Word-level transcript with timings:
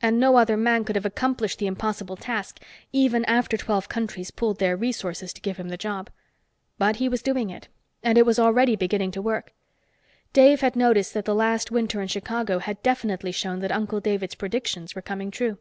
And 0.00 0.20
no 0.20 0.36
other 0.36 0.56
man 0.56 0.84
could 0.84 0.94
have 0.94 1.04
accomplished 1.04 1.58
the 1.58 1.66
impossible 1.66 2.14
task, 2.16 2.62
even 2.92 3.24
after 3.24 3.56
twelve 3.56 3.88
countries 3.88 4.30
pooled 4.30 4.60
their 4.60 4.76
resources 4.76 5.32
to 5.32 5.40
give 5.40 5.56
him 5.56 5.68
the 5.68 5.76
job. 5.76 6.10
But 6.78 6.94
he 7.02 7.08
was 7.08 7.22
doing 7.22 7.50
it, 7.50 7.66
and 8.00 8.16
it 8.16 8.24
was 8.24 8.38
already 8.38 8.76
beginning 8.76 9.10
to 9.10 9.20
work. 9.20 9.52
Dave 10.32 10.60
had 10.60 10.76
noticed 10.76 11.12
that 11.14 11.24
the 11.24 11.34
last 11.34 11.72
winter 11.72 12.00
in 12.00 12.06
Chicago 12.06 12.60
had 12.60 12.84
definitely 12.84 13.32
shown 13.32 13.58
that 13.62 13.72
Uncle 13.72 13.98
David's 13.98 14.36
predictions 14.36 14.94
were 14.94 15.02
coming 15.02 15.32
true. 15.32 15.58